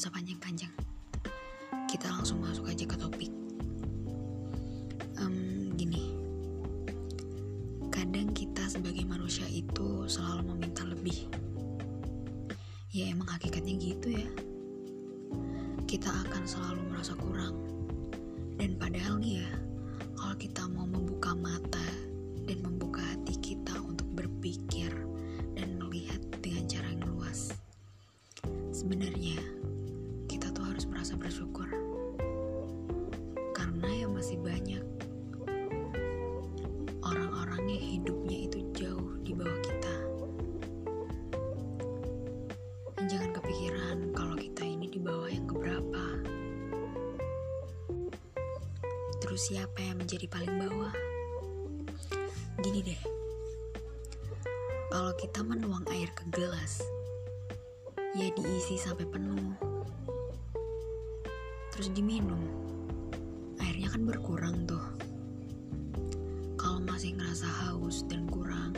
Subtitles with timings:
[0.00, 0.72] usah panjang-panjang.
[1.84, 3.28] Kita langsung masuk aja ke topik.
[5.20, 6.16] Um, gini,
[7.92, 11.28] kadang kita sebagai manusia itu selalu meminta lebih.
[12.96, 14.28] Ya emang hakikatnya gitu ya.
[15.84, 17.60] Kita akan selalu merasa kurang.
[18.56, 19.52] Dan padahal nih ya,
[49.30, 50.90] Terus siapa yang menjadi paling bawah?
[52.66, 52.98] Gini deh.
[54.90, 56.82] Kalau kita menuang air ke gelas,
[58.18, 59.54] ya diisi sampai penuh.
[61.70, 62.42] Terus diminum.
[63.62, 64.82] Airnya kan berkurang tuh.
[66.58, 68.74] Kalau masih ngerasa haus dan kurang,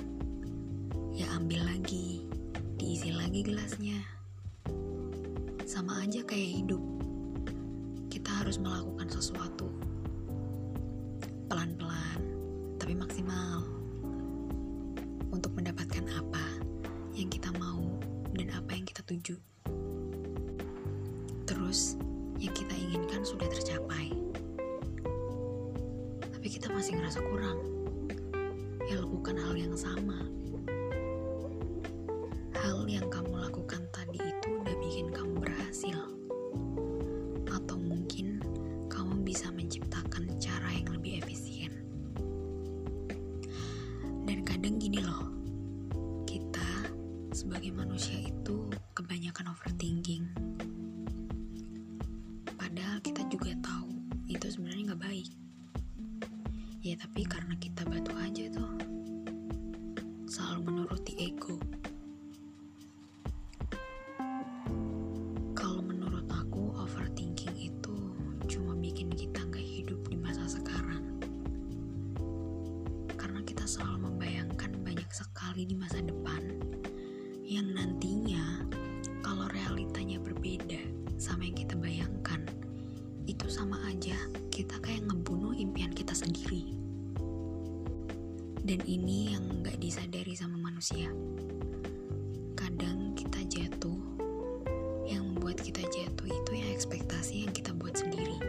[1.16, 2.28] ya ambil lagi,
[2.76, 4.04] diisi lagi gelasnya.
[5.64, 6.84] Sama aja kayak hidup.
[8.12, 9.91] Kita harus melakukan sesuatu.
[11.52, 12.16] Pelan-pelan,
[12.80, 13.60] tapi maksimal.
[15.28, 16.40] Untuk mendapatkan apa
[17.12, 17.92] yang kita mau
[18.32, 19.36] dan apa yang kita tuju.
[21.44, 22.00] Terus,
[22.40, 24.16] yang kita inginkan sudah tercapai.
[26.24, 27.60] Tapi kita masih ngerasa kurang.
[28.88, 30.24] Ya lakukan hal yang sama.
[47.42, 50.30] Sebagai manusia itu kebanyakan overthinking.
[52.54, 53.90] Padahal kita juga tahu
[54.30, 55.28] itu sebenarnya nggak baik.
[56.86, 58.70] Ya tapi karena kita batu aja tuh,
[60.30, 61.58] selalu menuruti ego.
[65.58, 67.98] Kalau menurut aku overthinking itu
[68.46, 71.18] cuma bikin kita nggak hidup di masa sekarang.
[73.18, 76.61] Karena kita selalu membayangkan banyak sekali di masa depan
[77.52, 78.64] yang nantinya
[79.20, 80.80] kalau realitanya berbeda
[81.20, 82.40] sama yang kita bayangkan
[83.28, 84.16] itu sama aja
[84.48, 86.72] kita kayak ngebunuh impian kita sendiri.
[88.64, 91.12] Dan ini yang nggak disadari sama manusia.
[92.56, 94.00] Kadang kita jatuh
[95.04, 98.40] yang membuat kita jatuh itu ya ekspektasi yang kita buat sendiri.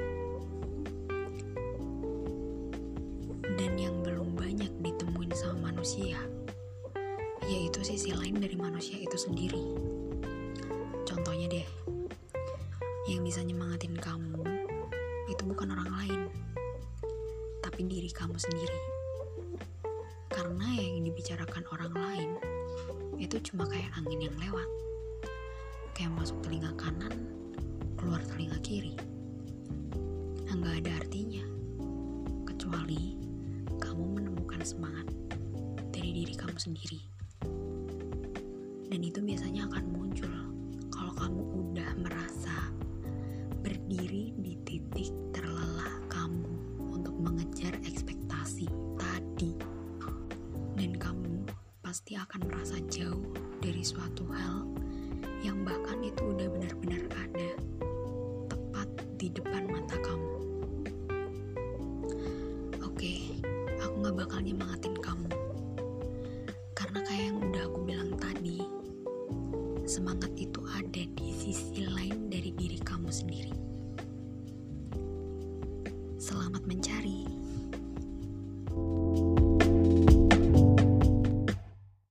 [3.59, 6.15] Dan yang belum banyak ditemuin sama manusia
[7.83, 9.59] sisi lain dari manusia itu sendiri.
[11.03, 11.67] Contohnya deh
[13.11, 14.39] yang bisa nyemangatin kamu
[15.27, 16.21] itu bukan orang lain
[17.59, 18.79] tapi diri kamu sendiri.
[20.31, 22.29] Karena yang dibicarakan orang lain
[23.19, 24.69] itu cuma kayak angin yang lewat
[25.91, 27.11] kayak masuk telinga kanan
[27.99, 28.95] keluar telinga kiri.
[30.47, 31.43] Nah, nggak ada artinya
[32.47, 33.19] kecuali
[33.83, 35.11] kamu menemukan semangat
[35.91, 37.12] dari diri kamu sendiri
[38.93, 40.29] dan itu biasanya akan muncul
[40.93, 42.69] kalau kamu udah merasa
[43.65, 46.45] berdiri di titik terlelah kamu
[46.93, 48.69] untuk mengejar ekspektasi
[49.01, 49.57] tadi.
[50.77, 51.41] Dan kamu
[51.81, 53.33] pasti akan merasa jauh
[53.65, 54.69] dari suatu hal
[55.41, 57.49] yang bahkan itu udah benar-benar ada
[58.45, 60.37] tepat di depan mata kamu.
[62.85, 63.41] Oke
[63.81, 65.33] aku gak bakal nyemangatin kamu.
[66.77, 68.02] Karena kayak yang udah aku bilang
[69.93, 73.53] semangat itu ada di sisi lain dari diri kamu sendiri.
[76.17, 77.32] Selamat mencari.